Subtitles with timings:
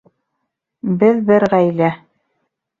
[1.03, 1.93] Беҙ бер ғаилә